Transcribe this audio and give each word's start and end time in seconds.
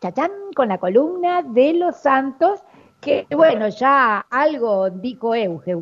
chachán, 0.00 0.30
con 0.54 0.68
la 0.68 0.78
columna 0.78 1.42
de 1.42 1.74
los 1.74 1.96
santos 1.96 2.60
que 3.00 3.26
bueno, 3.30 3.68
ya 3.68 4.26
algo 4.28 4.90
dijo 4.90 5.32
Euge. 5.34 5.76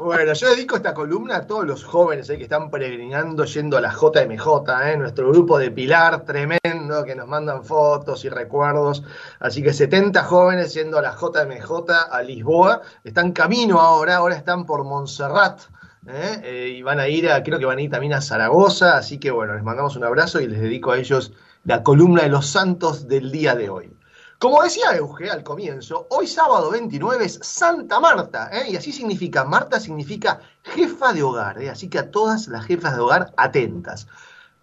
bueno, 0.00 0.32
yo 0.34 0.50
dedico 0.50 0.76
esta 0.76 0.92
columna 0.92 1.36
a 1.36 1.46
todos 1.46 1.66
los 1.66 1.84
jóvenes 1.84 2.28
eh, 2.28 2.36
que 2.36 2.42
están 2.42 2.70
peregrinando 2.70 3.44
yendo 3.44 3.78
a 3.78 3.80
la 3.80 3.90
JMJ, 3.90 4.46
eh, 4.84 4.96
nuestro 4.98 5.30
grupo 5.30 5.58
de 5.58 5.70
Pilar 5.70 6.24
tremendo 6.24 7.02
que 7.06 7.14
nos 7.14 7.26
mandan 7.26 7.64
fotos 7.64 8.26
y 8.26 8.28
recuerdos. 8.28 9.02
Así 9.40 9.62
que 9.62 9.72
70 9.72 10.22
jóvenes 10.24 10.74
yendo 10.74 10.98
a 10.98 11.02
la 11.02 11.16
JMJ 11.16 11.90
a 12.10 12.22
Lisboa, 12.22 12.82
están 13.04 13.32
camino 13.32 13.80
ahora, 13.80 14.16
ahora 14.16 14.36
están 14.36 14.66
por 14.66 14.84
Montserrat. 14.84 15.62
Eh, 16.10 16.40
eh, 16.42 16.74
y 16.78 16.82
van 16.82 17.00
a 17.00 17.08
ir 17.08 17.30
a, 17.30 17.42
creo 17.42 17.58
que 17.58 17.66
van 17.66 17.76
a 17.76 17.82
ir 17.82 17.90
también 17.90 18.14
a 18.14 18.22
Zaragoza, 18.22 18.96
así 18.96 19.18
que 19.18 19.30
bueno, 19.30 19.52
les 19.52 19.62
mandamos 19.62 19.94
un 19.94 20.04
abrazo 20.04 20.40
y 20.40 20.46
les 20.46 20.58
dedico 20.58 20.90
a 20.90 20.98
ellos 20.98 21.32
la 21.64 21.82
columna 21.82 22.22
de 22.22 22.30
los 22.30 22.46
santos 22.46 23.08
del 23.08 23.30
día 23.30 23.54
de 23.54 23.68
hoy. 23.68 23.92
Como 24.38 24.62
decía 24.62 24.96
Euge 24.96 25.28
al 25.28 25.42
comienzo, 25.42 26.06
hoy 26.08 26.26
sábado 26.26 26.70
29 26.70 27.26
es 27.26 27.38
Santa 27.42 28.00
Marta, 28.00 28.48
¿eh? 28.52 28.70
y 28.70 28.76
así 28.76 28.90
significa, 28.90 29.44
Marta 29.44 29.78
significa 29.80 30.40
jefa 30.62 31.12
de 31.12 31.22
hogar, 31.22 31.58
así 31.70 31.90
que 31.90 31.98
a 31.98 32.10
todas 32.10 32.48
las 32.48 32.64
jefas 32.64 32.94
de 32.94 33.00
hogar 33.00 33.34
atentas. 33.36 34.06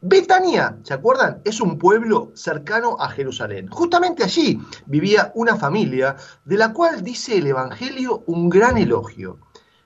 Betania, 0.01 0.77
¿se 0.81 0.95
acuerdan? 0.95 1.41
Es 1.43 1.61
un 1.61 1.77
pueblo 1.77 2.31
cercano 2.33 2.97
a 2.99 3.09
Jerusalén. 3.09 3.67
Justamente 3.67 4.23
allí 4.23 4.59
vivía 4.87 5.31
una 5.35 5.57
familia 5.57 6.15
de 6.43 6.57
la 6.57 6.73
cual 6.73 7.03
dice 7.03 7.37
el 7.37 7.47
Evangelio 7.47 8.23
un 8.25 8.49
gran 8.49 8.77
elogio. 8.77 9.37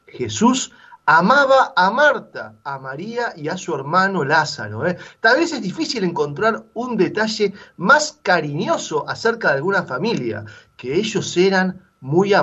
Jesús 0.08 0.72
amaba 1.18 1.74
a 1.76 1.90
Marta, 1.90 2.54
a 2.64 2.78
María 2.78 3.34
y 3.36 3.48
a 3.48 3.58
su 3.58 3.74
hermano 3.74 4.24
Lázaro. 4.24 4.86
¿eh? 4.86 4.96
Tal 5.20 5.38
vez 5.38 5.52
es 5.52 5.60
difícil 5.60 6.04
encontrar 6.04 6.64
un 6.76 6.98
detalle 6.98 7.52
más 7.78 8.20
cariñoso 8.22 9.10
acerca 9.10 9.48
de 9.48 9.56
alguna 9.56 9.82
familia, 9.82 10.46
que 10.78 10.94
ellos 10.94 11.36
eran 11.36 11.82
muy, 12.00 12.34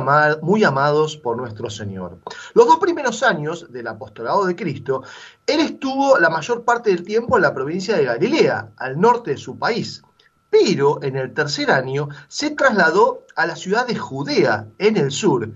muy 0.43 0.65
amados 0.65 1.17
por 1.17 1.37
nuestro 1.37 1.71
Señor. 1.71 2.19
Los 2.55 2.67
dos 2.67 2.79
primeros 2.79 3.23
años 3.23 3.71
del 3.71 3.87
apostolado 3.87 4.45
de 4.47 4.57
Cristo, 4.57 5.05
él 5.47 5.61
estuvo 5.61 6.19
la 6.19 6.29
mayor 6.29 6.65
parte 6.65 6.91
del 6.91 7.05
tiempo 7.05 7.37
en 7.37 7.43
la 7.43 7.55
provincia 7.55 7.97
de 7.97 8.05
Galilea, 8.05 8.71
al 8.79 9.01
norte 9.01 9.31
de 9.31 9.37
su 9.37 9.57
país. 9.57 10.03
Pero 10.51 11.01
en 11.05 11.15
el 11.15 11.33
tercer 11.33 11.71
año 11.71 12.09
se 12.27 12.51
trasladó 12.51 13.27
a 13.37 13.47
la 13.47 13.55
ciudad 13.55 13.87
de 13.87 13.97
Judea, 13.97 14.67
en 14.79 14.97
el 14.97 15.13
sur, 15.13 15.49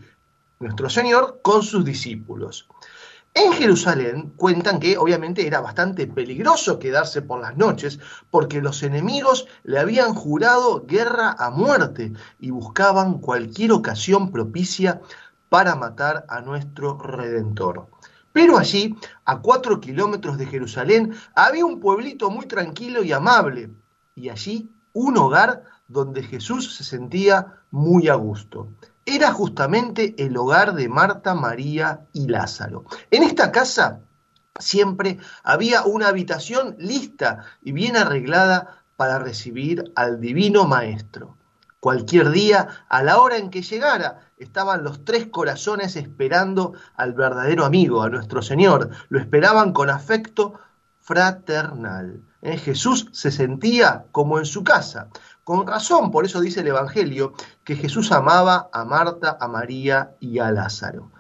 nuestro 0.61 0.89
Señor 0.91 1.41
con 1.43 1.63
sus 1.63 1.85
discípulos. 1.85 2.69
En 3.33 3.53
Jerusalén 3.53 4.33
cuentan 4.37 4.81
que 4.81 4.99
obviamente 4.99 5.47
era 5.47 5.61
bastante 5.61 6.09
peligroso 6.09 6.81
quedarse 6.81 7.23
por 7.23 7.41
las 7.41 7.57
noches 7.57 8.01
porque 8.29 8.61
los 8.61 8.83
enemigos 8.83 9.47
le 9.63 9.79
habían 9.79 10.15
jurado 10.15 10.85
guerra 10.85 11.37
a 11.39 11.51
muerte 11.51 12.13
y 12.41 12.51
buscaban 12.51 13.19
cualquier 13.19 13.71
ocasión 13.71 14.33
propicia 14.33 15.01
para 15.49 15.77
matar 15.77 16.27
a 16.29 16.41
nuestro 16.41 16.99
Redentor. 16.99 17.87
Pero 18.33 18.59
allí, 18.59 18.97
a 19.25 19.41
cuatro 19.41 19.81
kilómetros 19.81 20.37
de 20.37 20.47
Jerusalén, 20.47 21.15
había 21.35 21.65
un 21.65 21.79
pueblito 21.79 22.31
muy 22.31 22.47
tranquilo 22.47 23.05
y 23.05 23.13
amable, 23.13 23.71
y 24.17 24.29
allí 24.29 24.73
un 24.93 25.17
hogar 25.17 25.65
donde 25.87 26.25
Jesús 26.25 26.75
se 26.75 26.83
sentía 26.83 27.63
muy 27.71 28.09
a 28.09 28.15
gusto 28.15 28.69
era 29.07 29.33
justamente 29.33 30.15
el 30.19 30.37
hogar 30.37 30.75
de 30.75 30.89
Marta, 30.89 31.35
María 31.35 32.07
y 32.13 32.29
Lázaro. 32.29 32.85
En 33.11 33.23
esta 33.23 33.51
casa 33.51 34.01
siempre 34.59 35.19
había 35.43 35.85
una 35.85 36.09
habitación 36.09 36.77
lista 36.79 37.45
y 37.63 37.73
bien 37.73 37.97
arreglada 37.97 38.83
para 38.97 39.19
recibir 39.19 39.93
al 39.97 40.21
divino 40.21 40.67
Maestro. 40.67 41.37
Cualquier 41.81 42.31
día, 42.31 42.69
a 42.91 43.03
la 43.03 43.19
hora 43.19 43.39
en 43.39 43.49
que 43.49 43.63
llegara, 43.63 44.21
estaban 44.37 44.85
los 44.85 45.03
tres 45.07 45.29
corazones 45.29 45.97
esperando 45.97 46.75
al 46.95 47.15
verdadero 47.15 47.65
amigo, 47.65 48.03
a 48.03 48.11
nuestro 48.11 48.43
Señor. 48.43 48.91
Lo 49.09 49.19
esperaban 49.19 49.73
con 49.73 49.89
afecto 49.89 50.61
fraternal. 51.01 52.23
¿Eh? 52.43 52.59
Jesús 52.59 53.09
se 53.13 53.31
sentía 53.31 54.05
como 54.13 54.39
en 54.39 54.45
su 54.45 54.63
casa. 54.63 55.09
Con 55.45 55.67
razón, 55.67 56.11
por 56.11 56.25
eso 56.25 56.41
dice 56.41 56.61
el 56.61 56.69
Evangelio, 56.69 57.33
que 57.65 57.77
Jesús 57.77 58.13
amaba 58.13 58.69
a 58.73 58.85
Marta, 58.85 59.39
a 59.41 59.49
María 59.49 60.15
y 60.21 60.39
a 60.39 60.51
Lázaro. 60.51 61.11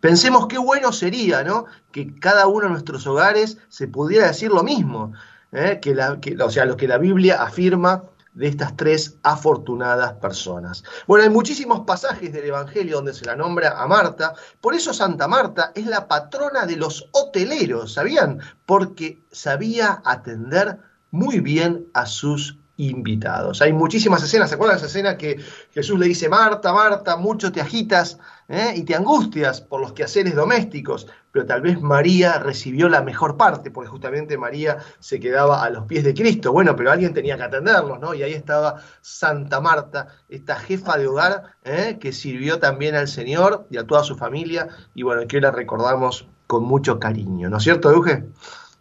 Pensemos 0.00 0.48
qué 0.48 0.58
bueno 0.58 0.92
sería, 0.92 1.42
¿no? 1.42 1.64
Que 1.90 2.14
cada 2.18 2.46
uno 2.46 2.66
de 2.66 2.72
nuestros 2.72 3.06
hogares 3.06 3.58
se 3.68 3.88
pudiera 3.88 4.26
decir 4.26 4.50
lo 4.50 4.62
mismo, 4.62 5.12
¿eh? 5.50 5.80
que 5.80 5.96
o 6.42 6.50
sea, 6.50 6.66
lo 6.66 6.76
que 6.76 6.88
la 6.88 6.98
Biblia 6.98 7.42
afirma 7.42 8.02
de 8.34 8.48
estas 8.48 8.76
tres 8.76 9.16
afortunadas 9.22 10.12
personas. 10.14 10.82
Bueno, 11.06 11.24
hay 11.24 11.30
muchísimos 11.30 11.80
pasajes 11.86 12.32
del 12.32 12.44
Evangelio 12.44 12.96
donde 12.96 13.14
se 13.14 13.24
la 13.24 13.36
nombra 13.36 13.80
a 13.80 13.86
Marta, 13.86 14.34
por 14.60 14.74
eso 14.74 14.92
Santa 14.92 15.28
Marta 15.28 15.72
es 15.74 15.86
la 15.86 16.06
patrona 16.08 16.66
de 16.66 16.76
los 16.76 17.08
hoteleros, 17.12 17.94
¿sabían? 17.94 18.40
Porque 18.66 19.22
sabía 19.30 20.02
atender 20.04 20.78
muy 21.12 21.40
bien 21.40 21.86
a 21.94 22.06
sus 22.06 22.58
invitados. 22.76 23.62
Hay 23.62 23.72
muchísimas 23.72 24.22
escenas, 24.22 24.48
¿se 24.48 24.56
acuerdan 24.56 24.76
de 24.76 24.86
esa 24.86 24.86
escena 24.86 25.16
que 25.16 25.38
Jesús 25.72 25.98
le 25.98 26.06
dice, 26.06 26.28
Marta, 26.28 26.72
Marta, 26.72 27.16
mucho 27.16 27.52
te 27.52 27.60
agitas 27.60 28.18
¿eh? 28.48 28.72
y 28.74 28.82
te 28.82 28.94
angustias 28.94 29.60
por 29.60 29.80
los 29.80 29.92
quehaceres 29.92 30.34
domésticos, 30.34 31.06
pero 31.30 31.46
tal 31.46 31.62
vez 31.62 31.80
María 31.80 32.38
recibió 32.38 32.88
la 32.88 33.02
mejor 33.02 33.36
parte, 33.36 33.70
porque 33.70 33.90
justamente 33.90 34.36
María 34.36 34.78
se 34.98 35.20
quedaba 35.20 35.62
a 35.62 35.70
los 35.70 35.84
pies 35.84 36.04
de 36.04 36.14
Cristo. 36.14 36.52
Bueno, 36.52 36.74
pero 36.74 36.90
alguien 36.90 37.14
tenía 37.14 37.36
que 37.36 37.44
atenderlos, 37.44 38.00
¿no? 38.00 38.14
Y 38.14 38.22
ahí 38.22 38.32
estaba 38.32 38.82
Santa 39.00 39.60
Marta, 39.60 40.08
esta 40.28 40.56
jefa 40.56 40.98
de 40.98 41.06
hogar 41.06 41.54
¿eh? 41.64 41.98
que 42.00 42.12
sirvió 42.12 42.58
también 42.58 42.94
al 42.96 43.08
Señor 43.08 43.66
y 43.70 43.76
a 43.76 43.86
toda 43.86 44.02
su 44.02 44.16
familia, 44.16 44.68
y 44.94 45.02
bueno, 45.02 45.26
que 45.28 45.40
la 45.40 45.50
recordamos 45.50 46.28
con 46.46 46.64
mucho 46.64 46.98
cariño, 46.98 47.48
¿no 47.48 47.56
es 47.56 47.62
cierto, 47.62 47.90
Euge? 47.90 48.24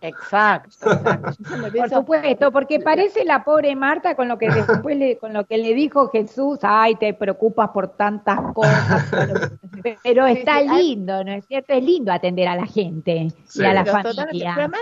Exacto, 0.03 0.89
Por 1.77 1.89
supuesto, 1.89 2.51
porque 2.51 2.81
parece 2.81 3.23
la 3.23 3.41
pobre 3.45 3.73
Marta 3.73 4.15
con 4.15 4.27
lo 4.27 4.37
que 4.37 4.49
después 4.49 4.97
le, 4.97 5.17
con 5.17 5.31
lo 5.31 5.45
que 5.45 5.57
le 5.57 5.73
dijo 5.73 6.09
Jesús, 6.09 6.59
ay, 6.61 6.95
te 6.95 7.13
preocupas 7.13 7.69
por 7.69 7.95
tantas 7.95 8.37
cosas, 8.53 9.09
pero, 10.03 10.27
está 10.27 10.61
lindo, 10.61 11.23
¿no 11.23 11.31
es 11.31 11.45
cierto? 11.45 11.71
Es 11.71 11.81
lindo 11.81 12.11
atender 12.11 12.49
a 12.49 12.57
la 12.57 12.65
gente 12.65 13.29
y 13.55 13.63
a 13.63 13.73
la 13.73 13.85
familia. 13.85 14.25
pero 14.33 14.51
además, 14.59 14.81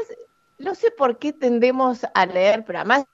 no 0.57 0.73
sé 0.73 0.89
por 0.89 1.19
qué 1.19 1.33
tendemos 1.33 2.03
a 2.15 2.25
leer, 2.25 2.63
pero 2.65 2.79
además 2.79 3.05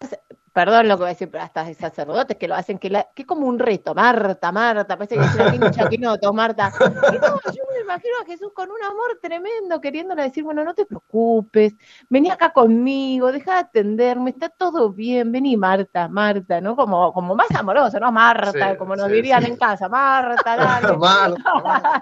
perdón 0.58 0.88
lo 0.88 0.96
que 0.96 1.02
voy 1.02 1.10
a 1.10 1.10
decir, 1.10 1.30
pero 1.30 1.44
hasta 1.44 1.64
de 1.66 1.76
sacerdotes 1.76 2.36
que 2.36 2.48
lo 2.48 2.56
hacen, 2.56 2.80
que, 2.80 2.90
la, 2.90 3.08
que 3.14 3.28
como 3.28 3.46
un 3.46 3.60
reto, 3.60 3.94
Marta, 3.94 4.52
Marta, 4.52 4.98
parece 4.98 5.14
que 5.14 5.22
es 5.22 5.36
una 5.56 5.70
chaquinoto, 5.70 6.34
Marta. 6.34 6.74
Y 6.80 7.18
no, 7.20 7.40
yo 7.54 7.64
me 7.72 7.82
imagino 7.82 8.16
a 8.24 8.26
Jesús 8.26 8.52
con 8.56 8.72
un 8.72 8.84
amor 8.84 9.20
tremendo, 9.22 9.80
queriéndole 9.80 10.24
decir, 10.24 10.44
bueno, 10.44 10.64
no 10.64 10.74
te 10.74 10.88
preocupes, 10.88 11.76
vení 12.10 12.32
acá 12.32 12.54
conmigo, 12.54 13.32
deja 13.32 13.54
de 13.54 13.60
atenderme, 13.60 14.32
está 14.32 14.50
todo 14.50 14.92
bien, 14.92 15.32
vení 15.32 15.56
Marta, 15.56 16.08
Marta, 16.08 16.60
¿no? 16.60 16.76
Como, 16.76 17.14
como 17.14 17.36
más 17.36 17.52
amoroso, 17.52 18.00
¿no? 18.00 18.12
Marta, 18.12 18.80
como 18.80 18.96
nos 18.96 19.10
dirían 19.10 19.46
en 19.46 19.58
casa, 19.58 19.88
Marta, 19.88 20.56
dale. 20.56 20.98
Marta, 20.98 22.02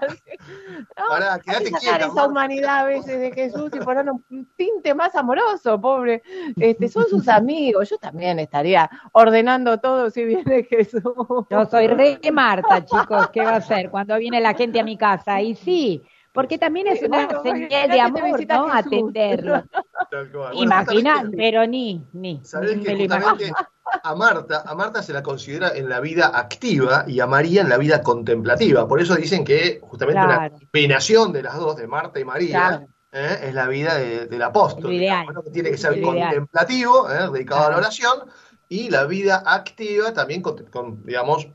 ¿no? 0.78 1.08
Pará, 1.08 1.38
quédate 1.38 1.70
quieta, 1.72 2.06
esa 2.06 2.26
humanidad 2.26 2.80
a 2.80 2.84
veces 2.84 3.20
de 3.20 3.32
Jesús 3.32 3.70
y 3.74 3.78
poner 3.78 4.06
un 4.10 4.48
tinte 4.56 4.94
más 4.94 5.14
amoroso, 5.14 5.80
pobre. 5.80 6.22
Este, 6.56 6.88
son 6.88 7.06
sus 7.08 7.28
amigos, 7.28 7.90
yo 7.90 7.98
también 7.98 8.38
estaría 8.38 8.88
ordenando 9.12 9.78
todo 9.78 10.10
si 10.10 10.24
viene 10.24 10.64
Jesús. 10.64 11.02
Yo 11.50 11.66
soy 11.70 11.86
re 11.88 12.20
Marta, 12.32 12.84
chicos, 12.84 13.28
¿qué 13.32 13.42
va 13.42 13.52
a 13.52 13.56
hacer 13.56 13.90
cuando 13.90 14.16
viene 14.18 14.40
la 14.40 14.54
gente 14.54 14.80
a 14.80 14.84
mi 14.84 14.96
casa? 14.96 15.40
Y 15.40 15.54
sí, 15.54 16.02
porque 16.32 16.58
también 16.58 16.86
es 16.88 17.02
una 17.02 17.28
señal 17.42 17.90
de 17.90 18.00
amor, 18.00 18.46
¿no? 18.46 18.72
Atenderlo. 18.72 19.64
Imagina, 20.52 21.28
pero 21.34 21.66
ni, 21.66 22.04
ni. 22.12 22.44
¿Sabés 22.44 22.78
que 22.84 23.08
a 24.06 24.14
Marta, 24.14 24.62
a 24.64 24.74
Marta 24.74 25.02
se 25.02 25.12
la 25.12 25.22
considera 25.22 25.70
en 25.74 25.88
la 25.88 25.98
vida 25.98 26.30
activa 26.38 27.04
y 27.08 27.18
a 27.18 27.26
María 27.26 27.62
en 27.62 27.68
la 27.68 27.76
vida 27.76 28.02
contemplativa. 28.02 28.86
Por 28.86 29.00
eso 29.00 29.16
dicen 29.16 29.44
que 29.44 29.80
justamente 29.82 30.20
una 30.20 30.50
combinación 30.50 31.32
de 31.32 31.42
las 31.42 31.56
dos, 31.56 31.76
de 31.76 31.88
Marta 31.88 32.20
y 32.20 32.24
María, 32.24 32.86
¿eh? 33.10 33.38
es 33.42 33.54
la 33.54 33.66
vida 33.66 33.96
del 33.96 34.42
apóstol. 34.42 34.90
que 34.90 35.50
tiene 35.52 35.70
que 35.70 35.78
ser 35.78 36.00
contemplativo, 36.00 37.10
¿eh? 37.10 37.28
dedicado 37.32 37.66
a 37.66 37.70
la 37.70 37.76
oración, 37.78 38.20
y 38.68 38.90
la 38.90 39.06
vida 39.06 39.42
activa 39.44 40.12
también, 40.12 40.42
con, 40.42 41.04
digamos, 41.04 41.48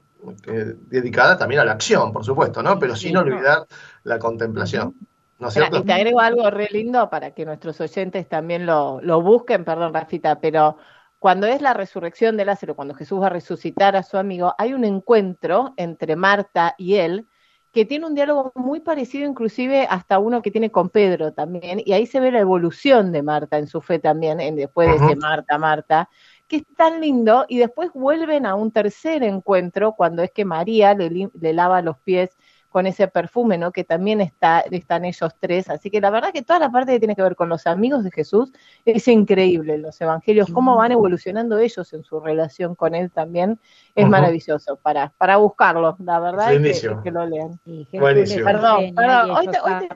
dedicada 0.88 1.38
también 1.38 1.62
a 1.62 1.66
la 1.66 1.72
acción, 1.72 2.12
por 2.12 2.26
supuesto, 2.26 2.62
¿no? 2.62 2.78
Pero 2.80 2.96
sin 2.96 3.16
olvidar 3.16 3.66
la 4.04 4.20
contemplación. 4.20 4.96
¿No 5.40 5.48
es 5.48 5.56
cierto? 5.56 5.78
Y 5.78 5.84
te 5.84 5.94
agrego 5.94 6.20
algo 6.20 6.50
re 6.52 6.68
lindo 6.70 7.10
para 7.10 7.32
que 7.32 7.46
nuestros 7.46 7.82
oyentes 7.82 8.30
también 8.30 8.66
lo, 8.66 9.02
lo 9.02 9.22
busquen, 9.22 9.66
perdón, 9.66 9.92
Rafita, 9.92 10.40
pero 10.40 10.78
cuando 11.22 11.46
es 11.46 11.62
la 11.62 11.76
resurrección 11.76 12.36
de 12.36 12.46
Lázaro, 12.46 12.76
cuando 12.76 12.96
Jesús 12.96 13.22
va 13.22 13.28
a 13.28 13.30
resucitar 13.30 13.96
a 13.96 14.02
su 14.02 14.18
amigo, 14.18 14.56
hay 14.58 14.74
un 14.74 14.84
encuentro 14.84 15.76
entre 15.78 16.16
Marta 16.16 16.74
y 16.80 16.96
él 16.96 17.28
que 17.72 17.86
tiene 17.86 18.08
un 18.08 18.16
diálogo 18.16 18.52
muy 18.56 18.80
parecido 18.80 19.30
inclusive 19.30 19.86
hasta 19.88 20.18
uno 20.18 20.42
que 20.42 20.50
tiene 20.50 20.72
con 20.72 20.90
Pedro 20.90 21.32
también, 21.32 21.80
y 21.86 21.94
ahí 21.94 22.08
se 22.08 22.20
ve 22.20 22.32
la 22.32 22.40
evolución 22.40 23.12
de 23.12 23.22
Marta 23.22 23.60
en 23.60 23.68
su 23.68 23.82
fe 23.82 24.00
también, 24.00 24.40
en, 24.40 24.56
después 24.56 24.90
de 24.90 24.96
ese 24.96 25.16
Marta, 25.16 25.60
Marta, 25.60 26.10
que 26.48 26.56
es 26.56 26.64
tan 26.76 27.00
lindo, 27.00 27.46
y 27.48 27.60
después 27.60 27.92
vuelven 27.94 28.48
a 28.48 28.56
un 28.56 28.72
tercer 28.72 29.22
encuentro 29.22 29.94
cuando 29.94 30.24
es 30.24 30.32
que 30.32 30.44
María 30.44 30.96
le, 30.96 31.30
le 31.40 31.54
lava 31.54 31.84
los 31.84 32.00
pies 32.00 32.36
con 32.72 32.88
ese 32.88 33.08
perfume, 33.08 33.58
¿no? 33.58 33.72
Que 33.72 33.84
también 33.84 34.22
está, 34.22 34.62
están 34.62 35.04
ellos 35.04 35.36
tres. 35.40 35.70
Así 35.70 35.92
que 35.92 36.00
la 36.00 36.10
verdad 36.10 36.32
que 36.32 36.42
toda 36.42 36.58
la 36.58 36.72
parte 36.72 36.94
que 36.94 37.00
tiene 37.00 37.16
que 37.16 37.22
ver 37.22 37.36
con 37.36 37.50
los 37.50 37.68
amigos 37.68 38.04
de 38.04 38.12
Jesús 38.12 38.52
es 38.86 39.08
increíble 39.08 39.78
los 39.78 40.00
evangelios, 40.00 40.50
cómo 40.52 40.78
van 40.78 40.92
evolucionando 40.92 41.58
ellos 41.58 41.92
en 41.94 42.04
su 42.04 42.20
relación 42.20 42.76
con 42.76 42.96
él 42.96 43.12
también, 43.12 43.60
es 43.94 44.08
maravilloso 44.08 44.78
para, 44.78 45.12
para 45.18 45.38
buscarlo, 45.38 45.98
la 46.00 46.20
verdad 46.20 46.54
es 46.54 46.88
que, 47.04 47.12
lo 47.12 47.26
lean. 47.26 47.60
Buenísimo. 47.92 48.46
Perdón, 48.46 48.94
perdón, 48.96 49.32
hoy, 49.32 49.48
te, 49.48 49.60
hoy, 49.60 49.90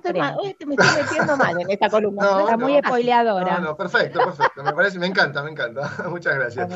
te 0.57 0.65
me 0.65 0.75
estoy 0.75 1.03
metiendo 1.03 1.37
mal 1.37 1.61
en 1.61 1.71
esta 1.71 1.89
columna. 1.89 2.41
está 2.41 2.57
muy 2.57 2.77
spoileadora. 2.79 3.59
No, 3.59 3.65
no, 3.67 3.77
perfecto, 3.77 4.19
perfecto. 4.19 4.63
Me 4.63 4.73
parece, 4.73 4.99
me 4.99 5.07
encanta, 5.07 5.41
me 5.43 5.51
encanta. 5.51 5.91
Muchas 6.09 6.35
gracias. 6.35 6.69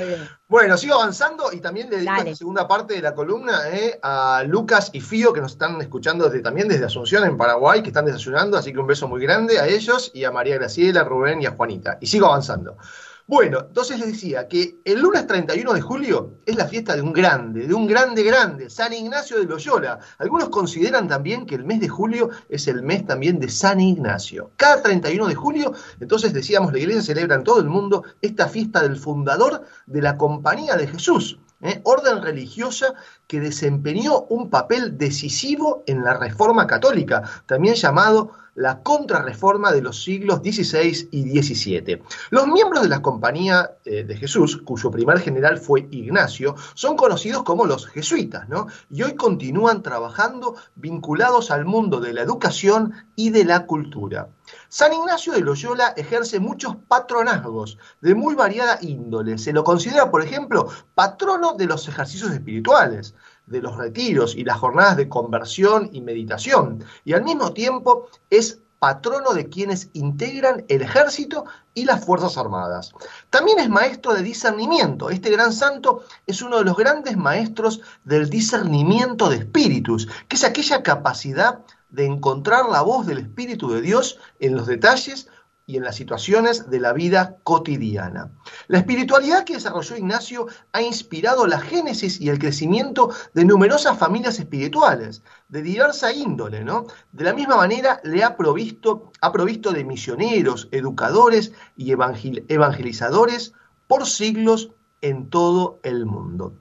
Bueno, 0.48 0.78
sigo 0.78 0.96
avanzando 0.96 1.52
y 1.52 1.60
también 1.60 1.90
le 1.90 1.98
dedico 1.98 2.24
la 2.24 2.36
segunda 2.36 2.68
parte 2.68 2.94
de 2.94 3.02
la 3.02 3.14
columna 3.14 3.70
eh, 3.70 4.00
a 4.02 4.44
Lucas 4.46 4.90
y 4.94 5.02
Fío 5.02 5.34
que 5.34 5.42
nos 5.42 5.54
están 5.54 5.78
escuchando 5.90 6.26
desde, 6.26 6.42
también 6.42 6.68
desde 6.68 6.86
Asunción, 6.86 7.26
en 7.26 7.36
Paraguay, 7.36 7.82
que 7.82 7.90
están 7.90 8.06
desayunando, 8.06 8.58
así 8.58 8.72
que 8.72 8.80
un 8.80 8.88
beso 8.88 9.08
muy 9.08 9.22
grande 9.22 9.60
a 9.60 9.68
ellos 9.68 10.12
y 10.14 10.24
a 10.24 10.32
María 10.32 10.56
Graciela, 10.56 11.04
Rubén 11.04 11.42
y 11.42 11.48
a 11.48 11.52
Juanita. 11.52 11.98
Y 12.00 12.08
sigo 12.08 12.28
avanzando. 12.28 12.78
Bueno, 13.26 13.60
entonces 13.68 14.00
les 14.00 14.14
decía 14.14 14.48
que 14.48 14.80
el 14.84 15.02
lunes 15.02 15.28
31 15.28 15.74
de 15.74 15.82
julio 15.82 16.40
es 16.48 16.56
la 16.56 16.68
fiesta 16.68 16.96
de 16.96 17.04
un 17.04 17.14
grande, 17.14 17.68
de 17.68 17.74
un 17.76 17.86
grande 17.86 18.24
grande, 18.24 18.72
San 18.72 18.92
Ignacio 18.92 19.38
de 19.38 19.46
Loyola. 19.46 20.00
Algunos 20.18 20.50
consideran 20.50 21.08
también 21.08 21.46
que 21.46 21.54
el 21.54 21.64
mes 21.64 21.80
de 21.80 21.90
julio 21.90 22.32
es 22.50 22.68
el 22.68 22.82
mes 22.82 23.06
también 23.06 23.40
de 23.40 23.50
San 23.50 23.80
Ignacio. 23.80 24.52
Cada 24.56 24.82
31 24.82 25.28
de 25.28 25.36
julio, 25.36 25.74
entonces 26.00 26.34
decíamos, 26.34 26.74
la 26.74 26.80
iglesia 26.80 27.04
celebra 27.04 27.36
en 27.36 27.44
todo 27.44 27.60
el 27.60 27.70
mundo 27.70 28.04
esta 28.20 28.48
fiesta 28.48 28.82
del 28.82 28.98
fundador 28.98 29.64
de 29.86 30.02
la 30.02 30.18
Compañía 30.18 30.76
de 30.76 30.88
Jesús. 30.88 31.40
¿Eh? 31.62 31.82
orden 31.84 32.22
religiosa 32.22 32.94
que 33.28 33.40
desempeñó 33.40 34.22
un 34.30 34.50
papel 34.50 34.98
decisivo 34.98 35.84
en 35.88 36.04
la 36.04 36.18
Reforma 36.18 36.68
Católica, 36.68 37.24
también 37.46 37.76
llamado 37.76 38.32
la 38.60 38.84
contrarreforma 38.84 39.72
de 39.72 39.82
los 39.82 40.04
siglos 40.04 40.40
XVI 40.40 41.08
y 41.12 41.42
XVII. 41.42 42.02
Los 42.30 42.46
miembros 42.48 42.84
de 42.84 42.90
la 42.90 43.02
Compañía 43.02 43.72
eh, 43.86 44.04
de 44.04 44.18
Jesús, 44.18 44.58
cuyo 44.66 44.92
primer 44.92 45.20
general 45.22 45.60
fue 45.60 45.88
Ignacio, 45.92 46.56
son 46.74 46.98
conocidos 46.98 47.44
como 47.44 47.66
los 47.66 47.88
jesuitas, 47.88 48.50
¿no? 48.50 48.68
Y 48.90 49.04
hoy 49.04 49.16
continúan 49.16 49.82
trabajando 49.82 50.56
vinculados 50.76 51.52
al 51.52 51.64
mundo 51.64 52.02
de 52.02 52.12
la 52.12 52.22
educación 52.22 52.94
y 53.16 53.30
de 53.30 53.46
la 53.46 53.66
cultura. 53.66 54.28
San 54.68 54.92
Ignacio 54.92 55.32
de 55.34 55.40
Loyola 55.40 55.94
ejerce 55.96 56.42
muchos 56.42 56.76
patronazgos 56.76 57.78
de 58.02 58.14
muy 58.14 58.36
variada 58.36 58.78
índole. 58.82 59.38
Se 59.38 59.54
lo 59.54 59.64
considera, 59.64 60.12
por 60.12 60.22
ejemplo, 60.22 60.68
patrono 60.96 61.54
de 61.54 61.66
los 61.66 61.88
ejercicios 61.88 62.32
espirituales, 62.32 63.16
de 63.50 63.62
los 63.62 63.76
retiros 63.76 64.36
y 64.36 64.44
las 64.44 64.58
jornadas 64.58 64.98
de 64.98 65.10
conversión 65.10 65.90
y 65.92 66.02
meditación, 66.02 66.84
y 67.04 67.14
al 67.14 67.24
mismo 67.24 67.54
tiempo 67.54 68.08
es 68.30 68.60
patrono 68.80 69.34
de 69.34 69.50
quienes 69.50 69.90
integran 69.94 70.66
el 70.70 70.82
ejército 70.82 71.46
y 71.74 71.86
las 71.86 72.04
Fuerzas 72.04 72.38
Armadas. 72.38 72.94
También 73.30 73.60
es 73.60 73.70
maestro 73.70 74.14
de 74.14 74.24
discernimiento. 74.24 75.10
Este 75.10 75.30
gran 75.30 75.52
santo 75.52 76.04
es 76.26 76.42
uno 76.42 76.58
de 76.60 76.64
los 76.64 76.78
grandes 76.78 77.18
maestros 77.18 77.82
del 78.06 78.30
discernimiento 78.30 79.30
de 79.30 79.38
espíritus, 79.38 80.08
que 80.28 80.38
es 80.38 80.44
aquella 80.46 80.82
capacidad 80.82 81.60
de 81.90 82.06
encontrar 82.06 82.70
la 82.70 82.82
voz 82.82 83.06
del 83.06 83.18
Espíritu 83.18 83.70
de 83.70 83.82
Dios 83.82 84.18
en 84.40 84.56
los 84.56 84.68
detalles 84.68 85.28
y 85.70 85.78
en 85.78 85.84
las 85.84 85.98
situaciones 85.98 86.72
de 86.72 86.80
la 86.80 86.94
vida 86.94 87.38
cotidiana. 87.44 88.32
La 88.70 88.80
espiritualidad 88.80 89.44
que 89.44 89.54
desarrolló 89.54 89.98
Ignacio 89.98 90.48
ha 90.72 90.82
inspirado 90.82 91.46
la 91.46 91.60
génesis 91.60 92.20
y 92.20 92.30
el 92.30 92.40
crecimiento 92.40 93.12
de 93.36 93.46
numerosas 93.46 93.96
familias 93.96 94.40
espirituales, 94.40 95.22
de 95.48 95.62
diversa 95.62 96.12
índole, 96.12 96.64
¿no? 96.64 96.88
De 97.12 97.24
la 97.24 97.36
misma 97.36 97.56
manera 97.56 98.02
le 98.04 98.24
ha 98.24 98.36
provisto, 98.36 99.12
ha 99.22 99.32
provisto 99.32 99.72
de 99.72 99.84
misioneros, 99.84 100.70
educadores 100.72 101.52
y 101.78 101.92
evangelizadores 101.92 103.54
por 103.86 104.08
siglos 104.08 104.72
en 105.02 105.30
todo 105.30 105.80
el 105.84 106.08
mundo. 106.08 106.56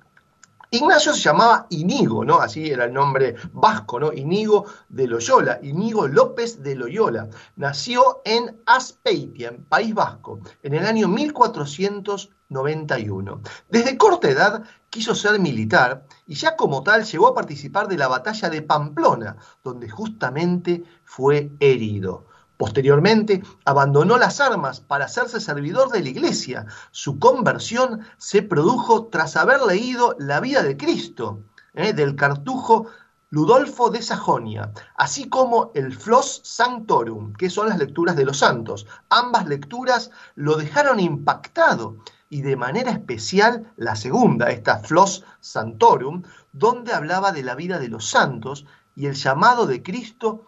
Ignacio 0.71 1.15
se 1.15 1.21
llamaba 1.21 1.67
Inigo, 1.71 2.27
¿no? 2.27 2.41
Así 2.41 2.71
era 2.71 2.85
el 2.85 2.93
nombre 2.93 3.37
vasco, 3.53 3.99
¿no? 3.99 4.13
Inigo 4.13 4.67
de 4.91 5.07
Loyola, 5.07 5.59
Inigo 5.63 6.07
López 6.07 6.63
de 6.63 6.75
Loyola. 6.75 7.31
Nació 7.57 8.21
en 8.27 8.61
Aspeitia, 8.67 9.49
en 9.49 9.65
País 9.65 9.95
Vasco, 9.95 10.41
en 10.63 10.75
el 10.75 10.85
año 10.85 11.09
1491. 11.09 13.41
Desde 13.71 13.97
corta 13.97 14.29
edad 14.29 14.63
quiso 14.91 15.15
ser 15.15 15.41
militar 15.41 16.05
y 16.27 16.35
ya 16.35 16.55
como 16.55 16.83
tal 16.83 17.05
llegó 17.05 17.29
a 17.29 17.35
participar 17.35 17.89
de 17.89 17.97
la 17.97 18.09
batalla 18.09 18.51
de 18.51 18.61
Pamplona, 18.61 19.39
donde 19.65 19.89
justamente 19.89 20.85
fue 21.03 21.51
herido. 21.61 22.27
Posteriormente, 22.59 23.43
abandonó 23.65 24.19
las 24.19 24.41
armas 24.41 24.81
para 24.81 25.05
hacerse 25.05 25.41
servidor 25.41 25.91
de 25.91 26.03
la 26.03 26.09
iglesia. 26.09 26.67
Su 26.91 27.21
conversión 27.21 28.01
se 28.19 28.43
produjo 28.43 29.07
tras 29.07 29.37
haber 29.37 29.63
leído 29.63 30.17
la 30.19 30.41
vida 30.41 30.65
de 30.65 30.77
Cristo, 30.77 31.45
¿eh? 31.73 31.93
del 31.93 32.17
cartujo 32.17 32.89
Ludolfo 33.31 33.91
de 33.91 34.03
Sajonia, 34.03 34.73
así 34.97 35.29
como 35.29 35.71
el 35.77 35.95
Flos 35.95 36.41
Sanctorum, 36.43 37.33
que 37.35 37.49
son 37.49 37.69
las 37.69 37.79
lecturas 37.79 38.17
de 38.17 38.25
los 38.25 38.39
santos. 38.39 38.89
Ambas 39.09 39.47
lecturas 39.47 40.11
lo 40.35 40.57
dejaron 40.57 40.99
impactado 40.99 41.99
y 42.29 42.43
de 42.43 42.57
manera 42.57 42.91
especial 42.91 43.73
la 43.77 43.95
segunda, 43.95 44.51
esta 44.51 44.79
Flos 44.79 45.25
Sanctorum, 45.41 46.25
donde 46.53 46.93
hablaba 46.93 47.31
de 47.31 47.45
la 47.45 47.55
vida 47.55 47.79
de 47.79 47.89
los 47.89 48.09
santos 48.09 48.67
y 48.97 49.07
el 49.07 49.15
llamado 49.15 49.67
de 49.67 49.81
Cristo 49.85 50.47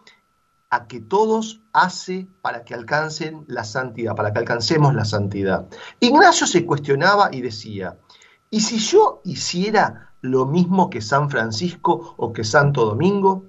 a 0.71 0.87
que 0.87 1.01
todos 1.01 1.61
hace 1.73 2.27
para 2.41 2.63
que 2.63 2.73
alcancen 2.73 3.43
la 3.47 3.65
santidad, 3.65 4.15
para 4.15 4.31
que 4.31 4.39
alcancemos 4.39 4.95
la 4.95 5.05
santidad. 5.05 5.67
Ignacio 5.99 6.47
se 6.47 6.65
cuestionaba 6.65 7.29
y 7.31 7.41
decía, 7.41 7.97
¿y 8.49 8.61
si 8.61 8.79
yo 8.79 9.21
hiciera 9.25 10.13
lo 10.21 10.45
mismo 10.45 10.89
que 10.89 11.01
San 11.01 11.29
Francisco 11.29 12.15
o 12.17 12.31
que 12.31 12.45
Santo 12.45 12.85
Domingo? 12.85 13.45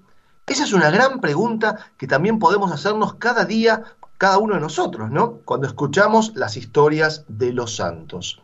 Esa 0.47 0.65
es 0.65 0.73
una 0.73 0.91
gran 0.91 1.21
pregunta 1.21 1.93
que 1.97 2.09
también 2.09 2.41
podemos 2.41 2.73
hacernos 2.73 3.15
cada 3.15 3.45
día, 3.45 3.85
cada 4.19 4.39
uno 4.39 4.55
de 4.55 4.61
nosotros, 4.61 5.09
¿no? 5.11 5.39
Cuando 5.45 5.69
escuchamos 5.69 6.33
las 6.35 6.57
historias 6.57 7.25
de 7.29 7.53
los 7.53 7.77
santos. 7.77 8.43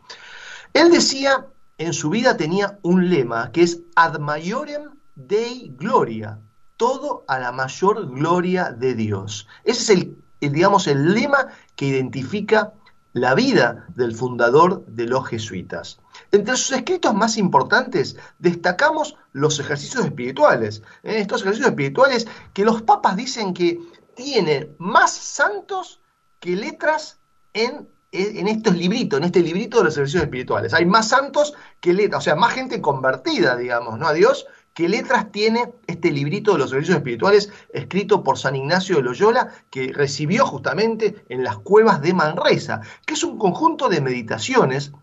Él 0.73 0.89
decía, 0.89 1.47
en 1.77 1.93
su 1.93 2.09
vida 2.09 2.37
tenía 2.37 2.79
un 2.81 3.09
lema 3.09 3.51
que 3.51 3.63
es 3.63 3.81
ad 3.95 4.19
maiorem 4.19 4.83
dei 5.15 5.73
gloria, 5.75 6.39
todo 6.79 7.25
a 7.27 7.39
la 7.39 7.51
mayor 7.51 8.09
gloria 8.09 8.71
de 8.71 8.95
Dios. 8.95 9.47
Ese 9.65 9.81
es 9.81 9.89
el, 9.89 10.17
digamos, 10.39 10.87
el 10.87 11.13
lema 11.13 11.49
que 11.75 11.87
identifica 11.87 12.71
la 13.11 13.35
vida 13.35 13.85
del 13.95 14.15
fundador 14.15 14.85
de 14.85 15.05
los 15.05 15.27
jesuitas. 15.27 15.99
Entre 16.31 16.55
sus 16.55 16.71
escritos 16.71 17.13
más 17.13 17.37
importantes 17.37 18.15
destacamos 18.37 19.17
los 19.33 19.59
ejercicios 19.59 20.05
espirituales. 20.05 20.81
Estos 21.03 21.41
ejercicios 21.41 21.69
espirituales 21.69 22.27
que 22.53 22.63
los 22.63 22.81
papas 22.81 23.17
dicen 23.17 23.53
que 23.53 23.77
tienen 24.15 24.73
más 24.77 25.11
santos 25.11 25.99
que 26.39 26.55
letras 26.55 27.19
en, 27.53 27.89
en 28.13 28.47
estos 28.47 28.77
libritos, 28.77 29.19
en 29.19 29.25
este 29.25 29.41
librito 29.41 29.79
de 29.79 29.85
los 29.85 29.95
ejercicios 29.95 30.23
espirituales. 30.23 30.73
Hay 30.73 30.85
más 30.85 31.09
santos 31.09 31.53
que 31.81 31.93
letras, 31.93 32.19
o 32.19 32.23
sea, 32.23 32.35
más 32.35 32.53
gente 32.53 32.79
convertida, 32.79 33.57
digamos, 33.57 33.99
¿no? 33.99 34.07
A 34.07 34.13
Dios 34.13 34.45
¿Qué 34.73 34.87
letras 34.87 35.31
tiene 35.31 35.73
este 35.87 36.11
librito 36.11 36.53
de 36.53 36.59
los 36.59 36.69
servicios 36.69 36.97
espirituales 36.97 37.51
escrito 37.73 38.23
por 38.23 38.37
San 38.37 38.55
Ignacio 38.55 38.95
de 38.95 39.03
Loyola 39.03 39.49
que 39.69 39.91
recibió 39.93 40.45
justamente 40.45 41.25
en 41.29 41.43
las 41.43 41.57
cuevas 41.57 42.01
de 42.01 42.13
Manresa, 42.13 42.81
que 43.05 43.15
es 43.15 43.23
un 43.23 43.37
conjunto 43.37 43.89
de 43.89 44.01
meditaciones 44.01 44.93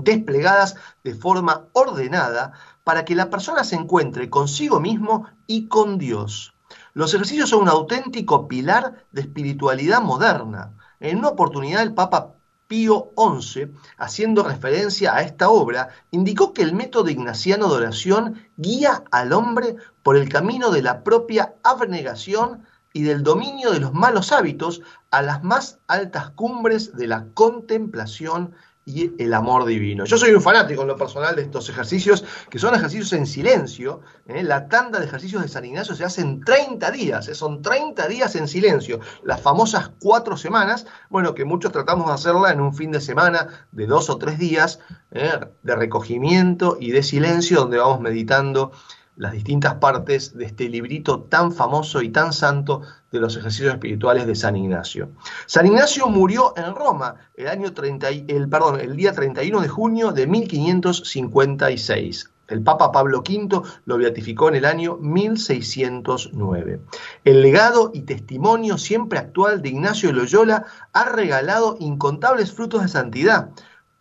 desplegadas 0.00 0.76
de 1.04 1.14
forma 1.14 1.68
ordenada 1.72 2.52
para 2.84 3.04
que 3.04 3.14
la 3.14 3.30
persona 3.30 3.64
se 3.64 3.76
encuentre 3.76 4.30
consigo 4.30 4.80
mismo 4.80 5.26
y 5.46 5.68
con 5.68 5.98
Dios. 5.98 6.54
Los 6.94 7.12
ejercicios 7.14 7.50
son 7.50 7.62
un 7.62 7.68
auténtico 7.68 8.48
pilar 8.48 9.04
de 9.12 9.22
espiritualidad 9.22 10.00
moderna. 10.00 10.72
En 11.00 11.18
una 11.18 11.28
oportunidad 11.28 11.82
el 11.82 11.94
Papa 11.94 12.34
Pío 12.72 13.12
XI, 13.18 13.70
haciendo 13.98 14.42
referencia 14.42 15.14
a 15.14 15.20
esta 15.20 15.50
obra, 15.50 15.90
indicó 16.10 16.54
que 16.54 16.62
el 16.62 16.72
método 16.72 17.10
ignaciano 17.10 17.68
de 17.68 17.74
oración 17.74 18.48
guía 18.56 19.04
al 19.10 19.34
hombre 19.34 19.76
por 20.02 20.16
el 20.16 20.30
camino 20.30 20.70
de 20.70 20.80
la 20.80 21.04
propia 21.04 21.54
abnegación 21.62 22.64
y 22.94 23.02
del 23.02 23.22
dominio 23.24 23.72
de 23.72 23.80
los 23.80 23.92
malos 23.92 24.32
hábitos 24.32 24.80
a 25.10 25.20
las 25.20 25.44
más 25.44 25.80
altas 25.86 26.30
cumbres 26.30 26.96
de 26.96 27.08
la 27.08 27.26
contemplación 27.34 28.54
y 28.84 29.12
el 29.22 29.32
amor 29.32 29.64
divino. 29.64 30.04
Yo 30.04 30.18
soy 30.18 30.32
un 30.32 30.42
fanático 30.42 30.82
en 30.82 30.88
lo 30.88 30.96
personal 30.96 31.36
de 31.36 31.42
estos 31.42 31.68
ejercicios, 31.68 32.24
que 32.50 32.58
son 32.58 32.74
ejercicios 32.74 33.12
en 33.12 33.26
silencio. 33.26 34.00
¿eh? 34.26 34.42
La 34.42 34.68
tanda 34.68 34.98
de 34.98 35.06
ejercicios 35.06 35.42
de 35.42 35.48
San 35.48 35.64
Ignacio 35.64 35.94
se 35.94 36.04
hace 36.04 36.22
en 36.22 36.40
30 36.40 36.90
días, 36.90 37.28
¿eh? 37.28 37.34
son 37.34 37.62
30 37.62 38.08
días 38.08 38.34
en 38.34 38.48
silencio, 38.48 38.98
las 39.22 39.40
famosas 39.40 39.92
cuatro 40.00 40.36
semanas, 40.36 40.86
bueno, 41.10 41.34
que 41.34 41.44
muchos 41.44 41.70
tratamos 41.70 42.08
de 42.08 42.14
hacerla 42.14 42.50
en 42.50 42.60
un 42.60 42.74
fin 42.74 42.90
de 42.90 43.00
semana 43.00 43.66
de 43.70 43.86
dos 43.86 44.10
o 44.10 44.18
tres 44.18 44.38
días 44.38 44.80
¿eh? 45.12 45.38
de 45.62 45.76
recogimiento 45.76 46.76
y 46.80 46.90
de 46.90 47.02
silencio, 47.04 47.60
donde 47.60 47.78
vamos 47.78 48.00
meditando 48.00 48.72
las 49.16 49.32
distintas 49.32 49.74
partes 49.74 50.36
de 50.36 50.46
este 50.46 50.68
librito 50.68 51.20
tan 51.20 51.52
famoso 51.52 52.02
y 52.02 52.08
tan 52.08 52.32
santo 52.32 52.82
de 53.10 53.20
los 53.20 53.36
ejercicios 53.36 53.74
espirituales 53.74 54.26
de 54.26 54.34
San 54.34 54.56
Ignacio. 54.56 55.10
San 55.46 55.66
Ignacio 55.66 56.08
murió 56.08 56.54
en 56.56 56.74
Roma 56.74 57.16
el, 57.34 57.48
año 57.48 57.72
30, 57.72 58.08
el, 58.08 58.48
perdón, 58.48 58.80
el 58.80 58.96
día 58.96 59.12
31 59.12 59.60
de 59.60 59.68
junio 59.68 60.12
de 60.12 60.26
1556. 60.26 62.30
El 62.48 62.62
Papa 62.62 62.92
Pablo 62.92 63.20
V 63.20 63.62
lo 63.86 63.96
beatificó 63.96 64.48
en 64.48 64.56
el 64.56 64.64
año 64.64 64.96
1609. 64.96 66.80
El 67.24 67.40
legado 67.40 67.90
y 67.94 68.02
testimonio 68.02 68.76
siempre 68.76 69.18
actual 69.18 69.62
de 69.62 69.70
Ignacio 69.70 70.10
de 70.10 70.16
Loyola 70.16 70.66
ha 70.92 71.04
regalado 71.04 71.76
incontables 71.80 72.52
frutos 72.52 72.82
de 72.82 72.88
santidad, 72.88 73.50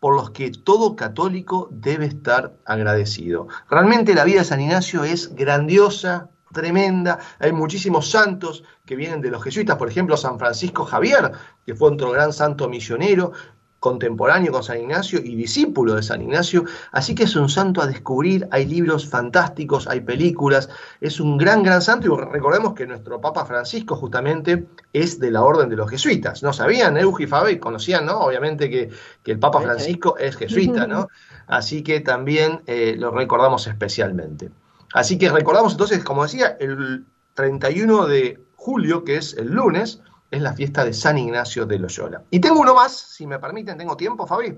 por 0.01 0.15
los 0.15 0.31
que 0.31 0.49
todo 0.49 0.95
católico 0.95 1.69
debe 1.71 2.07
estar 2.07 2.57
agradecido. 2.65 3.47
Realmente 3.69 4.15
la 4.15 4.23
vida 4.23 4.39
de 4.39 4.45
San 4.45 4.59
Ignacio 4.59 5.03
es 5.03 5.35
grandiosa, 5.35 6.31
tremenda. 6.51 7.19
Hay 7.37 7.51
muchísimos 7.51 8.09
santos 8.09 8.63
que 8.83 8.95
vienen 8.95 9.21
de 9.21 9.29
los 9.29 9.43
jesuitas, 9.43 9.77
por 9.77 9.87
ejemplo, 9.87 10.17
San 10.17 10.39
Francisco 10.39 10.85
Javier, 10.85 11.31
que 11.67 11.75
fue 11.75 11.91
otro 11.91 12.09
gran 12.09 12.33
santo 12.33 12.67
misionero, 12.67 13.33
contemporáneo 13.81 14.51
con 14.51 14.63
San 14.63 14.79
Ignacio 14.79 15.19
y 15.23 15.35
discípulo 15.35 15.95
de 15.95 16.03
San 16.03 16.21
Ignacio, 16.21 16.65
así 16.91 17.15
que 17.15 17.23
es 17.23 17.35
un 17.35 17.49
santo 17.49 17.81
a 17.81 17.87
descubrir, 17.87 18.47
hay 18.51 18.67
libros 18.67 19.09
fantásticos, 19.09 19.87
hay 19.87 20.01
películas, 20.01 20.69
es 21.01 21.19
un 21.19 21.35
gran, 21.35 21.63
gran 21.63 21.81
santo 21.81 22.05
y 22.05 22.31
recordemos 22.31 22.75
que 22.75 22.85
nuestro 22.85 23.19
Papa 23.19 23.43
Francisco 23.43 23.95
justamente 23.95 24.67
es 24.93 25.19
de 25.19 25.31
la 25.31 25.41
orden 25.41 25.67
de 25.67 25.77
los 25.77 25.89
jesuitas, 25.89 26.43
¿no 26.43 26.53
sabían? 26.53 26.95
Eugi 26.95 27.23
y 27.23 27.27
Fabi 27.27 27.57
conocían, 27.57 28.05
¿no? 28.05 28.19
Obviamente 28.19 28.69
que, 28.69 28.91
el 29.25 29.39
Papa 29.39 29.61
Francisco 29.61 30.15
es 30.15 30.37
jesuita, 30.37 30.85
¿no? 30.85 31.07
Así 31.47 31.81
que 31.81 32.01
también 32.01 32.61
eh, 32.67 32.95
lo 32.99 33.09
recordamos 33.09 33.65
especialmente. 33.65 34.51
Así 34.93 35.17
que 35.17 35.29
recordamos 35.29 35.71
entonces, 35.71 36.03
como 36.03 36.21
decía, 36.21 36.55
el 36.59 37.05
31 37.33 38.05
de 38.05 38.39
julio, 38.55 39.03
que 39.03 39.15
es 39.15 39.33
el 39.33 39.47
lunes, 39.47 40.01
es 40.31 40.41
la 40.41 40.53
fiesta 40.53 40.85
de 40.85 40.93
San 40.93 41.17
Ignacio 41.17 41.65
de 41.65 41.77
Loyola. 41.77 42.23
Y 42.31 42.39
tengo 42.39 42.61
uno 42.61 42.73
más, 42.73 42.93
si 42.93 43.27
me 43.27 43.37
permiten, 43.37 43.77
¿tengo 43.77 43.97
tiempo, 43.97 44.25
Fabi? 44.25 44.57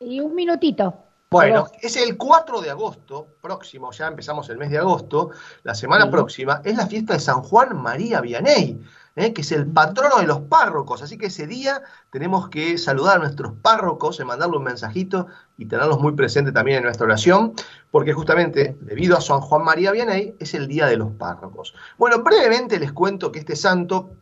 Y 0.00 0.20
un 0.20 0.34
minutito. 0.34 1.04
Bueno, 1.30 1.66
es 1.82 1.94
el 1.98 2.16
4 2.16 2.62
de 2.62 2.70
agosto, 2.70 3.34
próximo, 3.42 3.92
ya 3.92 4.06
empezamos 4.06 4.48
el 4.48 4.56
mes 4.56 4.70
de 4.70 4.78
agosto, 4.78 5.30
la 5.62 5.74
semana 5.74 6.10
próxima, 6.10 6.62
es 6.64 6.74
la 6.74 6.86
fiesta 6.86 7.12
de 7.12 7.20
San 7.20 7.42
Juan 7.42 7.76
María 7.76 8.22
Vianney, 8.22 8.80
¿eh? 9.14 9.34
que 9.34 9.42
es 9.42 9.52
el 9.52 9.66
patrono 9.66 10.20
de 10.20 10.26
los 10.26 10.40
párrocos. 10.40 11.02
Así 11.02 11.18
que 11.18 11.26
ese 11.26 11.46
día 11.46 11.82
tenemos 12.10 12.48
que 12.48 12.78
saludar 12.78 13.16
a 13.16 13.18
nuestros 13.18 13.52
párrocos, 13.60 14.24
mandarle 14.24 14.56
un 14.56 14.64
mensajito 14.64 15.26
y 15.58 15.66
tenerlos 15.66 16.00
muy 16.00 16.12
presentes 16.12 16.54
también 16.54 16.78
en 16.78 16.84
nuestra 16.84 17.04
oración, 17.04 17.52
porque 17.90 18.14
justamente 18.14 18.78
debido 18.80 19.14
a 19.14 19.20
San 19.20 19.42
Juan 19.42 19.64
María 19.64 19.92
Vianney 19.92 20.34
es 20.38 20.54
el 20.54 20.66
día 20.66 20.86
de 20.86 20.96
los 20.96 21.12
párrocos. 21.12 21.74
Bueno, 21.98 22.22
brevemente 22.22 22.80
les 22.80 22.92
cuento 22.92 23.30
que 23.30 23.40
este 23.40 23.54
santo 23.54 24.12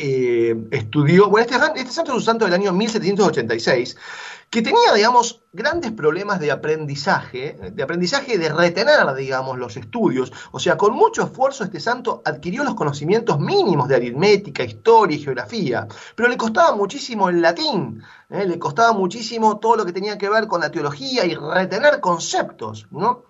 eh, 0.00 0.56
estudió, 0.70 1.28
bueno, 1.28 1.46
este, 1.50 1.80
este, 1.80 1.92
santo 1.92 2.12
es 2.12 2.18
un 2.18 2.22
santo 2.22 2.44
del 2.44 2.54
año 2.54 2.72
1786, 2.72 3.96
que 4.48 4.62
tenía, 4.62 4.94
digamos, 4.94 5.42
grandes 5.52 5.92
problemas 5.92 6.40
de 6.40 6.50
aprendizaje, 6.50 7.72
de 7.72 7.82
aprendizaje 7.82 8.38
de 8.38 8.48
retener, 8.48 9.14
digamos, 9.14 9.58
los 9.58 9.76
estudios. 9.76 10.32
O 10.52 10.60
sea, 10.60 10.76
con 10.76 10.94
mucho 10.94 11.24
esfuerzo 11.24 11.64
este 11.64 11.80
santo 11.80 12.22
adquirió 12.24 12.64
los 12.64 12.74
conocimientos 12.74 13.40
mínimos 13.40 13.88
de 13.88 13.96
aritmética, 13.96 14.62
historia 14.62 15.16
y 15.16 15.22
geografía, 15.22 15.86
pero 16.14 16.28
le 16.28 16.36
costaba 16.36 16.74
muchísimo 16.76 17.28
el 17.28 17.42
latín, 17.42 18.02
¿eh? 18.30 18.46
le 18.46 18.58
costaba 18.58 18.92
muchísimo 18.92 19.58
todo 19.58 19.76
lo 19.76 19.84
que 19.84 19.92
tenía 19.92 20.16
que 20.16 20.30
ver 20.30 20.46
con 20.46 20.60
la 20.60 20.70
teología 20.70 21.26
y 21.26 21.34
retener 21.34 22.00
conceptos, 22.00 22.86
¿no? 22.90 23.24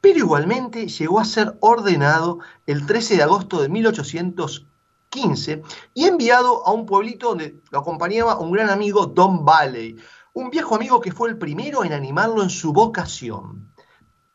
Pero 0.00 0.18
igualmente 0.18 0.86
llegó 0.86 1.18
a 1.18 1.24
ser 1.24 1.56
ordenado 1.60 2.38
el 2.66 2.86
13 2.86 3.16
de 3.16 3.22
agosto 3.22 3.60
de 3.60 3.68
1800 5.14 5.76
y 5.94 6.04
enviado 6.04 6.66
a 6.66 6.72
un 6.72 6.86
pueblito 6.86 7.28
donde 7.28 7.60
lo 7.70 7.78
acompañaba 7.78 8.38
un 8.38 8.52
gran 8.52 8.70
amigo, 8.70 9.06
Don 9.06 9.44
Valley, 9.44 9.96
un 10.32 10.50
viejo 10.50 10.74
amigo 10.74 11.00
que 11.00 11.12
fue 11.12 11.28
el 11.28 11.38
primero 11.38 11.84
en 11.84 11.92
animarlo 11.92 12.42
en 12.42 12.50
su 12.50 12.72
vocación. 12.72 13.72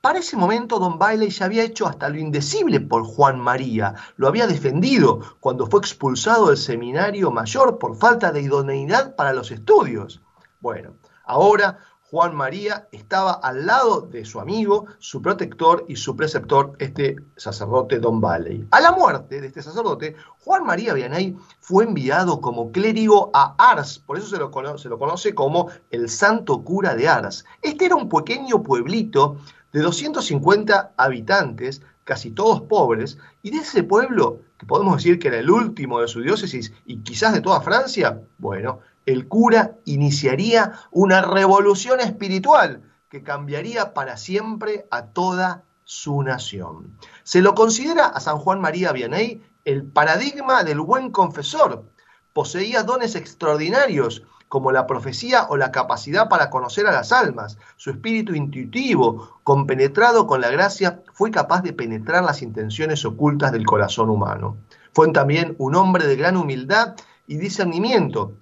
Para 0.02 0.20
ese 0.20 0.38
momento, 0.38 0.80
Don 0.80 0.98
Bailey 0.98 1.30
ya 1.30 1.44
había 1.44 1.64
hecho 1.64 1.86
hasta 1.86 2.08
lo 2.08 2.18
indecible 2.18 2.80
por 2.80 3.04
Juan 3.04 3.38
María, 3.38 3.94
lo 4.16 4.30
había 4.30 4.48
defendido 4.48 5.20
cuando 5.42 5.68
fue 5.68 5.82
expulsado 5.82 6.48
del 6.48 6.58
seminario 6.58 7.32
mayor 7.32 7.78
por 7.78 7.98
falta 7.98 8.32
de 8.32 8.42
idoneidad 8.42 9.18
para 9.18 9.34
los 9.34 9.52
estudios. 9.52 10.22
Bueno, 10.62 10.96
ahora 11.26 11.80
Juan 12.10 12.36
María 12.36 12.88
estaba 12.92 13.34
al 13.34 13.68
lado 13.68 14.02
de 14.02 14.26
su 14.26 14.40
amigo, 14.40 14.88
su 14.98 15.22
protector 15.22 15.86
y 15.88 15.96
su 15.96 16.16
preceptor, 16.16 16.74
este 16.80 17.18
sacerdote 17.36 18.00
Don 18.00 18.20
Valley. 18.20 18.68
A 18.72 18.82
la 18.82 18.94
muerte 18.94 19.40
de 19.40 19.46
este 19.46 19.62
sacerdote, 19.62 20.16
Juan 20.40 20.66
María 20.66 20.96
Vianney 20.96 21.38
fue 21.60 21.84
enviado 21.84 22.42
como 22.42 22.72
clérigo 22.72 23.30
a 23.36 23.54
Ars, 23.60 24.00
por 24.00 24.18
eso 24.18 24.26
se 24.26 24.38
lo, 24.38 24.50
se 24.80 24.90
lo 24.90 24.98
conoce 24.98 25.36
como 25.36 25.70
el 25.92 26.10
Santo 26.10 26.64
Cura 26.64 26.96
de 26.96 27.08
Ars. 27.08 27.46
Este 27.62 27.86
era 27.86 27.96
un 27.96 28.10
pequeño 28.10 28.64
pueblito 28.64 29.38
de 29.72 29.82
250 29.82 30.94
habitantes, 30.98 31.84
casi 32.06 32.32
todos 32.32 32.62
pobres, 32.62 33.20
y 33.44 33.52
de 33.52 33.58
ese 33.58 33.84
pueblo, 33.84 34.40
que 34.58 34.66
podemos 34.66 34.98
decir 34.98 35.20
que 35.20 35.28
era 35.28 35.38
el 35.38 35.52
último 35.52 36.02
de 36.02 36.08
su 36.08 36.22
diócesis 36.22 36.74
y 36.88 37.02
quizás 37.02 37.34
de 37.34 37.42
toda 37.42 37.62
Francia, 37.62 38.20
bueno, 38.40 38.80
el 39.10 39.28
cura 39.28 39.76
iniciaría 39.86 40.74
una 40.92 41.24
revolución 41.24 42.00
espiritual 42.00 42.84
que 43.10 43.24
cambiaría 43.24 43.96
para 43.96 44.18
siempre 44.18 44.86
a 44.92 45.08
toda 45.08 45.64
su 45.84 46.22
nación. 46.22 46.96
Se 47.24 47.42
lo 47.42 47.56
considera 47.56 48.06
a 48.06 48.20
San 48.20 48.38
Juan 48.38 48.62
María 48.62 48.92
Vianney 48.92 49.42
el 49.66 49.84
paradigma 49.84 50.64
del 50.64 50.80
buen 50.82 51.10
confesor. 51.10 51.86
Poseía 52.34 52.84
dones 52.84 53.16
extraordinarios 53.16 54.22
como 54.48 54.72
la 54.72 54.86
profecía 54.86 55.48
o 55.50 55.58
la 55.58 55.72
capacidad 55.72 56.30
para 56.30 56.52
conocer 56.52 56.86
a 56.86 56.92
las 56.92 57.12
almas. 57.12 57.58
Su 57.78 57.90
espíritu 57.90 58.36
intuitivo, 58.36 59.40
compenetrado 59.44 60.28
con 60.28 60.42
la 60.42 60.52
gracia, 60.52 61.02
fue 61.14 61.32
capaz 61.32 61.64
de 61.64 61.74
penetrar 61.74 62.24
las 62.24 62.44
intenciones 62.44 63.04
ocultas 63.06 63.52
del 63.52 63.66
corazón 63.66 64.12
humano. 64.12 64.58
Fue 64.94 65.12
también 65.12 65.56
un 65.58 65.74
hombre 65.74 66.06
de 66.06 66.16
gran 66.16 66.38
humildad 66.38 66.96
y 67.26 67.38
discernimiento, 67.38 68.34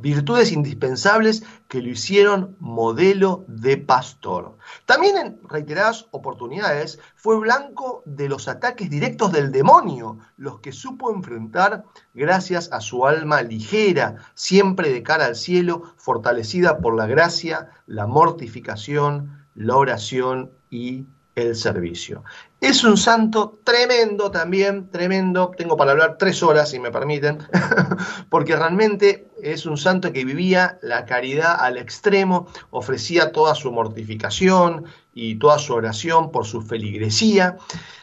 virtudes 0.00 0.52
indispensables 0.52 1.42
que 1.68 1.82
lo 1.82 1.90
hicieron 1.90 2.56
modelo 2.60 3.44
de 3.48 3.76
pastor. 3.76 4.56
También 4.86 5.16
en 5.16 5.40
reiteradas 5.48 6.06
oportunidades 6.10 6.98
fue 7.16 7.38
blanco 7.38 8.02
de 8.06 8.28
los 8.28 8.48
ataques 8.48 8.90
directos 8.90 9.32
del 9.32 9.52
demonio, 9.52 10.18
los 10.36 10.60
que 10.60 10.72
supo 10.72 11.12
enfrentar 11.12 11.84
gracias 12.14 12.70
a 12.72 12.80
su 12.80 13.06
alma 13.06 13.42
ligera, 13.42 14.16
siempre 14.34 14.92
de 14.92 15.02
cara 15.02 15.26
al 15.26 15.36
cielo, 15.36 15.82
fortalecida 15.96 16.78
por 16.78 16.94
la 16.94 17.06
gracia, 17.06 17.70
la 17.86 18.06
mortificación, 18.06 19.46
la 19.54 19.76
oración 19.76 20.50
y 20.70 21.06
el 21.34 21.54
servicio. 21.54 22.24
Es 22.60 22.82
un 22.82 22.96
santo 22.96 23.60
tremendo 23.62 24.30
también, 24.30 24.90
tremendo. 24.90 25.52
Tengo 25.56 25.76
para 25.76 25.92
hablar 25.92 26.16
tres 26.18 26.42
horas, 26.42 26.70
si 26.70 26.80
me 26.80 26.90
permiten, 26.90 27.38
porque 28.30 28.56
realmente 28.56 29.27
es 29.42 29.66
un 29.66 29.76
santo 29.76 30.12
que 30.12 30.24
vivía 30.24 30.78
la 30.82 31.04
caridad 31.04 31.56
al 31.60 31.76
extremo, 31.76 32.48
ofrecía 32.70 33.32
toda 33.32 33.54
su 33.54 33.70
mortificación 33.72 34.84
y 35.14 35.36
toda 35.36 35.58
su 35.58 35.74
oración 35.74 36.30
por 36.30 36.46
su 36.46 36.62
feligresía. 36.62 37.56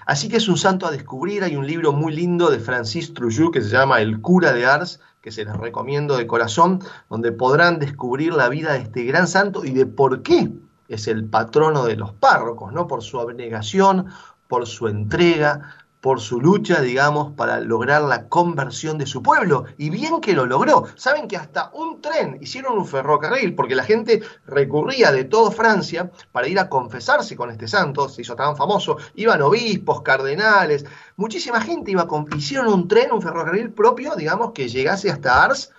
Así 0.05 0.29
que 0.29 0.37
es 0.37 0.47
un 0.47 0.57
santo 0.57 0.85
a 0.85 0.91
descubrir. 0.91 1.43
Hay 1.43 1.55
un 1.55 1.65
libro 1.65 1.93
muy 1.93 2.13
lindo 2.13 2.49
de 2.49 2.59
Francis 2.59 3.13
Trujillo 3.13 3.51
que 3.51 3.61
se 3.61 3.69
llama 3.69 4.01
El 4.01 4.21
cura 4.21 4.53
de 4.53 4.65
Ars, 4.65 4.99
que 5.21 5.31
se 5.31 5.45
les 5.45 5.55
recomiendo 5.57 6.17
de 6.17 6.27
corazón, 6.27 6.83
donde 7.09 7.31
podrán 7.31 7.79
descubrir 7.79 8.33
la 8.33 8.49
vida 8.49 8.73
de 8.73 8.79
este 8.79 9.03
gran 9.05 9.27
santo 9.27 9.65
y 9.65 9.71
de 9.71 9.85
por 9.85 10.21
qué 10.21 10.51
es 10.87 11.07
el 11.07 11.25
patrono 11.25 11.85
de 11.85 11.95
los 11.95 12.13
párrocos, 12.13 12.71
¿no? 12.71 12.87
Por 12.87 13.01
su 13.01 13.19
abnegación, 13.19 14.07
por 14.47 14.67
su 14.67 14.87
entrega, 14.87 15.75
por 16.05 16.21
su 16.21 16.39
lucha, 16.39 16.81
digamos, 16.81 17.33
para 17.33 17.59
lograr 17.59 18.03
la 18.03 18.27
conversión 18.27 18.99
de 18.99 19.07
su 19.07 19.23
pueblo. 19.23 19.65
Y 19.79 19.89
bien 19.89 20.21
que 20.21 20.33
lo 20.33 20.45
logró. 20.45 20.85
Saben 20.93 21.27
que 21.27 21.35
hasta 21.35 21.71
un 21.73 21.99
tren 21.99 22.37
hicieron 22.41 22.77
un 22.77 22.85
ferrocarril, 22.85 23.55
porque 23.55 23.73
la 23.73 23.83
gente 23.83 24.21
recurría 24.45 25.11
de 25.11 25.23
toda 25.23 25.49
Francia 25.49 26.11
para 26.31 26.47
ir 26.47 26.59
a 26.59 26.69
confesarse 26.69 27.35
con 27.35 27.49
este 27.49 27.67
santo, 27.67 28.07
se 28.07 28.21
hizo 28.21 28.35
tan 28.35 28.55
famoso. 28.55 28.97
Iban 29.15 29.41
obispos, 29.41 30.03
cardenales, 30.03 30.85
muchísima 31.15 31.59
gente 31.59 31.89
iba 31.89 32.07
con. 32.07 32.27
Hicieron 32.37 32.71
un 32.71 32.87
tren, 32.87 33.11
un 33.11 33.23
ferrocarril 33.23 33.71
propio, 33.71 34.13
digamos, 34.15 34.51
que 34.51 34.69
llegase 34.69 35.09
hasta 35.09 35.43
Ars 35.43 35.71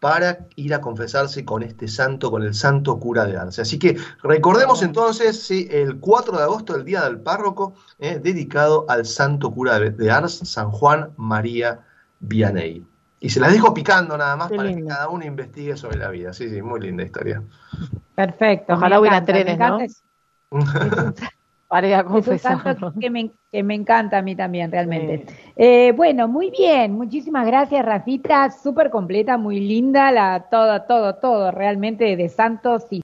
para 0.00 0.46
ir 0.56 0.72
a 0.74 0.80
confesarse 0.80 1.44
con 1.44 1.62
este 1.62 1.86
santo, 1.86 2.30
con 2.30 2.42
el 2.42 2.54
santo 2.54 2.98
cura 2.98 3.26
de 3.26 3.36
Arce. 3.36 3.60
Así 3.60 3.78
que 3.78 3.98
recordemos 4.22 4.82
entonces 4.82 5.42
sí, 5.42 5.68
el 5.70 6.00
4 6.00 6.38
de 6.38 6.42
agosto, 6.42 6.74
el 6.74 6.84
Día 6.84 7.02
del 7.02 7.20
Párroco, 7.20 7.74
eh, 7.98 8.18
dedicado 8.20 8.86
al 8.88 9.04
santo 9.04 9.50
cura 9.50 9.78
de 9.78 10.10
Ars, 10.10 10.40
San 10.44 10.70
Juan 10.70 11.10
María 11.16 11.80
Vianney. 12.20 12.86
Y 13.20 13.28
se 13.28 13.38
las 13.38 13.52
dejo 13.52 13.74
picando 13.74 14.16
nada 14.16 14.34
más 14.34 14.50
para 14.50 14.74
que 14.74 14.82
cada 14.86 15.10
uno 15.10 15.26
investigue 15.26 15.76
sobre 15.76 15.98
la 15.98 16.08
vida. 16.08 16.32
Sí, 16.32 16.48
sí, 16.48 16.62
muy 16.62 16.80
linda 16.80 17.04
historia. 17.04 17.42
Perfecto. 18.14 18.72
Ojalá 18.72 18.98
hubiera 18.98 19.22
trenes, 19.22 19.58
¿no? 19.58 19.78
para 21.70 21.86
ir 21.86 21.94
a 21.94 22.02
confesar. 22.02 22.58
Que 23.00 23.10
me, 23.10 23.30
que 23.52 23.62
me 23.62 23.76
encanta 23.76 24.18
a 24.18 24.22
mí 24.22 24.34
también, 24.34 24.72
realmente. 24.72 25.24
Eh, 25.54 25.92
bueno, 25.96 26.26
muy 26.26 26.50
bien. 26.50 26.94
Muchísimas 26.94 27.46
gracias, 27.46 27.86
Rafita. 27.86 28.50
Súper 28.50 28.90
completa, 28.90 29.38
muy 29.38 29.60
linda. 29.60 30.10
La, 30.10 30.48
todo, 30.50 30.82
todo, 30.82 31.14
todo, 31.14 31.52
realmente 31.52 32.16
de 32.16 32.28
santos 32.28 32.86
y 32.90 32.98